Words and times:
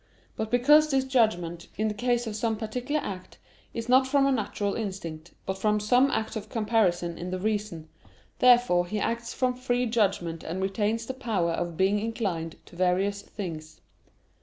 But 0.35 0.49
because 0.49 0.89
this 0.89 1.05
judgment, 1.05 1.67
in 1.77 1.87
the 1.87 1.93
case 1.93 2.25
of 2.25 2.35
some 2.35 2.57
particular 2.57 2.99
act, 3.03 3.37
is 3.71 3.87
not 3.87 4.07
from 4.07 4.25
a 4.25 4.31
natural 4.31 4.73
instinct, 4.73 5.35
but 5.45 5.59
from 5.59 5.79
some 5.79 6.09
act 6.09 6.35
of 6.35 6.49
comparison 6.49 7.19
in 7.19 7.29
the 7.29 7.37
reason, 7.37 7.87
therefore 8.39 8.87
he 8.87 8.99
acts 8.99 9.31
from 9.31 9.53
free 9.53 9.85
judgment 9.85 10.43
and 10.43 10.59
retains 10.59 11.05
the 11.05 11.13
power 11.13 11.51
of 11.51 11.77
being 11.77 11.99
inclined 11.99 12.55
to 12.65 12.75
various 12.75 13.21
things. 13.21 13.79